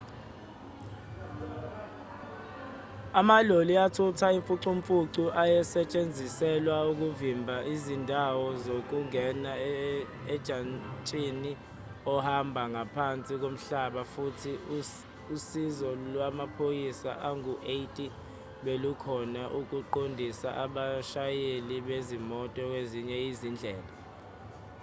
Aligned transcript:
amaloli 3.19 3.73
athutha 3.85 4.27
imfucumfucu 4.37 5.23
ayesetshenziselwa 5.41 6.77
ukuvimba 6.91 7.55
izindawo 7.73 8.45
zokungena 8.65 9.51
ojantshini 10.33 11.51
ohamba 12.13 12.61
ngaphansi 12.73 13.33
komhlaba 13.41 14.01
futhi 14.13 14.53
usizo 15.35 15.89
lwamaphoyisa 16.13 17.11
angu-80 17.29 17.97
belukhona 18.65 19.43
ukuqondisa 19.59 20.49
abashayeli 20.65 21.75
bezimoto 21.87 22.61
kwezinye 22.71 23.17
izindlela 23.29 23.91